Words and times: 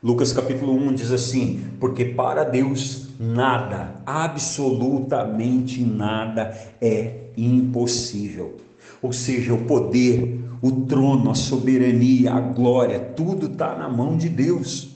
Lucas 0.00 0.32
capítulo 0.32 0.74
1 0.74 0.94
diz 0.94 1.10
assim: 1.10 1.60
Porque 1.80 2.04
para 2.04 2.44
Deus 2.44 3.08
nada, 3.18 3.96
absolutamente 4.06 5.82
nada 5.82 6.56
é 6.80 7.30
impossível. 7.36 8.58
Ou 9.02 9.12
seja, 9.12 9.52
o 9.54 9.64
poder, 9.64 10.40
o 10.62 10.70
trono, 10.70 11.32
a 11.32 11.34
soberania, 11.34 12.32
a 12.32 12.40
glória, 12.40 13.00
tudo 13.00 13.46
está 13.46 13.76
na 13.76 13.88
mão 13.88 14.16
de 14.16 14.28
Deus. 14.28 14.90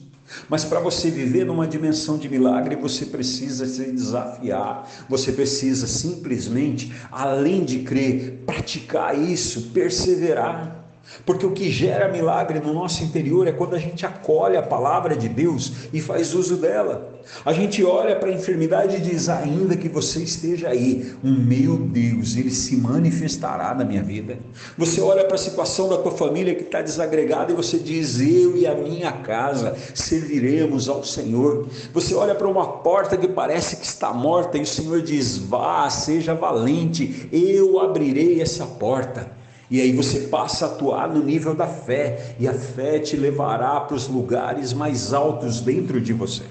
Mas 0.47 0.63
para 0.63 0.79
você 0.79 1.11
viver 1.11 1.45
numa 1.45 1.67
dimensão 1.67 2.17
de 2.17 2.29
milagre, 2.29 2.77
você 2.77 3.05
precisa 3.05 3.65
se 3.65 3.91
desafiar, 3.91 4.89
você 5.09 5.33
precisa 5.33 5.85
simplesmente, 5.85 6.93
além 7.11 7.65
de 7.65 7.79
crer, 7.79 8.43
praticar 8.45 9.19
isso, 9.19 9.71
perseverar. 9.73 10.82
Porque 11.25 11.45
o 11.45 11.51
que 11.51 11.69
gera 11.69 12.07
milagre 12.07 12.59
no 12.59 12.73
nosso 12.73 13.03
interior 13.03 13.47
é 13.47 13.51
quando 13.51 13.75
a 13.75 13.79
gente 13.79 14.05
acolhe 14.05 14.55
a 14.55 14.63
palavra 14.63 15.15
de 15.15 15.27
Deus 15.27 15.89
e 15.91 16.01
faz 16.01 16.33
uso 16.33 16.57
dela. 16.57 17.13
A 17.45 17.53
gente 17.53 17.83
olha 17.83 18.15
para 18.15 18.29
a 18.29 18.33
enfermidade 18.33 18.97
e 18.97 18.99
diz: 18.99 19.29
ainda 19.29 19.75
que 19.75 19.87
você 19.87 20.23
esteja 20.23 20.69
aí, 20.69 21.13
o 21.23 21.27
meu 21.27 21.77
Deus, 21.77 22.35
ele 22.35 22.51
se 22.51 22.75
manifestará 22.75 23.73
na 23.73 23.85
minha 23.85 24.01
vida. 24.01 24.37
Você 24.77 25.01
olha 25.01 25.23
para 25.25 25.35
a 25.35 25.39
situação 25.39 25.87
da 25.87 25.97
tua 25.97 26.11
família 26.11 26.55
que 26.55 26.63
está 26.63 26.81
desagregada 26.81 27.51
e 27.51 27.55
você 27.55 27.77
diz: 27.77 28.19
eu 28.19 28.57
e 28.57 28.65
a 28.65 28.73
minha 28.73 29.11
casa 29.11 29.75
serviremos 29.93 30.89
ao 30.89 31.03
Senhor. 31.03 31.67
Você 31.93 32.13
olha 32.15 32.35
para 32.35 32.47
uma 32.47 32.67
porta 32.79 33.17
que 33.17 33.27
parece 33.27 33.77
que 33.77 33.85
está 33.85 34.13
morta 34.13 34.57
e 34.57 34.61
o 34.61 34.67
Senhor 34.67 35.01
diz: 35.01 35.37
vá, 35.37 35.89
seja 35.89 36.33
valente, 36.33 37.29
eu 37.31 37.79
abrirei 37.79 38.41
essa 38.41 38.65
porta. 38.65 39.42
E 39.69 39.81
aí 39.81 39.91
você 39.93 40.21
passa 40.21 40.65
a 40.65 40.69
atuar 40.69 41.09
no 41.09 41.23
nível 41.23 41.55
da 41.55 41.67
fé, 41.67 42.35
e 42.39 42.47
a 42.47 42.53
fé 42.53 42.99
te 42.99 43.15
levará 43.15 43.79
para 43.81 43.95
os 43.95 44.07
lugares 44.07 44.73
mais 44.73 45.13
altos 45.13 45.61
dentro 45.61 45.99
de 45.99 46.13
você. 46.13 46.43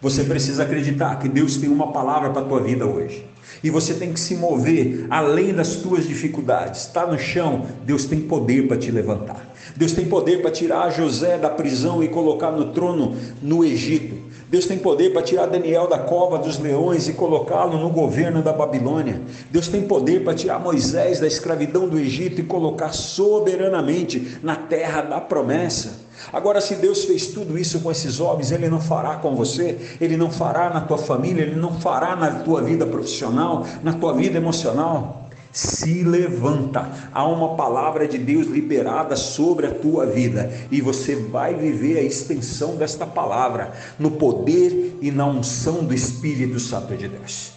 Você 0.00 0.24
precisa 0.24 0.62
acreditar 0.62 1.18
que 1.18 1.28
Deus 1.28 1.56
tem 1.56 1.68
uma 1.68 1.92
palavra 1.92 2.30
para 2.30 2.42
a 2.42 2.44
tua 2.44 2.60
vida 2.60 2.86
hoje. 2.86 3.26
E 3.62 3.70
você 3.70 3.94
tem 3.94 4.12
que 4.12 4.20
se 4.20 4.36
mover 4.36 5.06
além 5.10 5.52
das 5.52 5.76
tuas 5.76 6.06
dificuldades. 6.06 6.82
Está 6.82 7.06
no 7.06 7.18
chão, 7.18 7.66
Deus 7.84 8.04
tem 8.04 8.20
poder 8.20 8.68
para 8.68 8.76
te 8.76 8.90
levantar. 8.90 9.54
Deus 9.74 9.92
tem 9.92 10.06
poder 10.06 10.42
para 10.42 10.50
tirar 10.50 10.90
José 10.90 11.38
da 11.38 11.50
prisão 11.50 12.02
e 12.02 12.08
colocar 12.08 12.50
no 12.50 12.72
trono 12.72 13.16
no 13.42 13.64
Egito. 13.64 14.26
Deus 14.48 14.64
tem 14.64 14.78
poder 14.78 15.12
para 15.12 15.22
tirar 15.22 15.46
Daniel 15.46 15.88
da 15.88 15.98
cova 15.98 16.38
dos 16.38 16.58
leões 16.58 17.08
e 17.08 17.12
colocá-lo 17.12 17.78
no 17.78 17.90
governo 17.90 18.42
da 18.42 18.52
Babilônia. 18.52 19.20
Deus 19.50 19.66
tem 19.66 19.82
poder 19.82 20.22
para 20.22 20.34
tirar 20.34 20.60
Moisés 20.60 21.18
da 21.18 21.26
escravidão 21.26 21.88
do 21.88 21.98
Egito 21.98 22.40
e 22.40 22.44
colocar 22.44 22.92
soberanamente 22.92 24.38
na 24.42 24.54
terra 24.54 25.02
da 25.02 25.20
promessa. 25.20 26.06
Agora, 26.32 26.60
se 26.60 26.76
Deus 26.76 27.04
fez 27.04 27.28
tudo 27.28 27.58
isso 27.58 27.80
com 27.80 27.90
esses 27.90 28.20
homens, 28.20 28.50
Ele 28.50 28.68
não 28.68 28.80
fará 28.80 29.16
com 29.16 29.34
você, 29.34 29.78
Ele 30.00 30.16
não 30.16 30.30
fará 30.30 30.70
na 30.70 30.80
tua 30.80 30.98
família, 30.98 31.42
Ele 31.42 31.56
não 31.56 31.78
fará 31.80 32.16
na 32.16 32.30
tua 32.40 32.62
vida 32.62 32.86
profissional, 32.86 33.35
na 33.82 33.92
tua 33.92 34.14
vida 34.14 34.36
emocional 34.38 35.26
se 35.56 36.02
levanta. 36.02 36.86
Há 37.14 37.26
uma 37.26 37.56
palavra 37.56 38.06
de 38.06 38.18
Deus 38.18 38.46
liberada 38.46 39.16
sobre 39.16 39.66
a 39.66 39.70
tua 39.70 40.04
vida 40.04 40.52
e 40.70 40.82
você 40.82 41.16
vai 41.16 41.54
viver 41.54 41.96
a 41.96 42.02
extensão 42.02 42.76
desta 42.76 43.06
palavra 43.06 43.72
no 43.98 44.10
poder 44.10 44.98
e 45.00 45.10
na 45.10 45.26
unção 45.26 45.82
do 45.82 45.94
Espírito 45.94 46.60
Santo 46.60 46.94
de 46.94 47.08
Deus. 47.08 47.52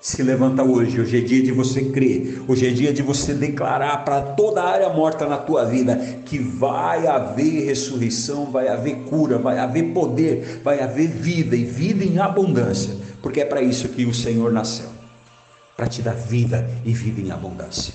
Se 0.00 0.24
levanta 0.24 0.64
hoje, 0.64 1.00
hoje 1.00 1.18
é 1.18 1.20
dia 1.20 1.42
de 1.42 1.52
você 1.52 1.84
crer, 1.84 2.42
hoje 2.48 2.66
é 2.66 2.70
dia 2.70 2.92
de 2.92 3.02
você 3.02 3.32
declarar 3.32 4.04
para 4.04 4.20
toda 4.20 4.62
a 4.62 4.68
área 4.68 4.88
morta 4.88 5.26
na 5.26 5.36
tua 5.36 5.64
vida 5.64 5.96
que 6.24 6.38
vai 6.38 7.06
haver 7.06 7.64
ressurreição, 7.64 8.50
vai 8.50 8.66
haver 8.66 9.04
cura, 9.08 9.38
vai 9.38 9.58
haver 9.58 9.92
poder, 9.92 10.60
vai 10.64 10.80
haver 10.80 11.08
vida 11.08 11.54
e 11.56 11.64
vida 11.64 12.04
em 12.04 12.18
abundância, 12.18 12.94
porque 13.22 13.40
é 13.40 13.44
para 13.44 13.62
isso 13.62 13.88
que 13.88 14.04
o 14.04 14.14
Senhor 14.14 14.52
nasceu 14.52 14.95
para 15.76 15.86
te 15.86 16.02
dar 16.02 16.14
vida 16.14 16.68
e 16.84 16.92
vida 16.92 17.20
em 17.20 17.30
abundância. 17.30 17.94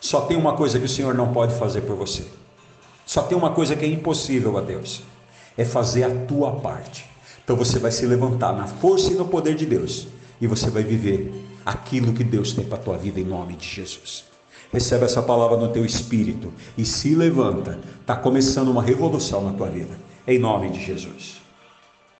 Só 0.00 0.22
tem 0.22 0.36
uma 0.36 0.54
coisa 0.54 0.78
que 0.78 0.84
o 0.84 0.88
Senhor 0.88 1.14
não 1.14 1.32
pode 1.32 1.54
fazer 1.58 1.82
por 1.82 1.96
você. 1.96 2.24
Só 3.06 3.22
tem 3.22 3.36
uma 3.36 3.50
coisa 3.50 3.74
que 3.76 3.84
é 3.84 3.88
impossível 3.88 4.58
a 4.58 4.60
Deus: 4.60 5.02
é 5.56 5.64
fazer 5.64 6.04
a 6.04 6.10
tua 6.26 6.52
parte. 6.52 7.06
Então 7.44 7.56
você 7.56 7.78
vai 7.78 7.90
se 7.90 8.06
levantar 8.06 8.52
na 8.52 8.66
força 8.66 9.12
e 9.12 9.14
no 9.14 9.26
poder 9.26 9.54
de 9.54 9.66
Deus 9.66 10.06
e 10.42 10.46
você 10.48 10.68
vai 10.68 10.82
viver 10.82 11.32
aquilo 11.64 12.12
que 12.12 12.24
Deus 12.24 12.52
tem 12.52 12.64
para 12.64 12.76
a 12.76 12.80
tua 12.80 12.98
vida 12.98 13.20
em 13.20 13.24
nome 13.24 13.54
de 13.54 13.66
Jesus. 13.66 14.24
Recebe 14.72 15.04
essa 15.04 15.22
palavra 15.22 15.56
no 15.56 15.68
teu 15.68 15.84
espírito 15.84 16.52
e 16.76 16.84
se 16.84 17.14
levanta. 17.14 17.78
Está 18.00 18.16
começando 18.16 18.68
uma 18.68 18.82
revolução 18.82 19.44
na 19.44 19.52
tua 19.52 19.68
vida. 19.68 19.96
Em 20.26 20.38
nome 20.38 20.70
de 20.70 20.84
Jesus. 20.84 21.41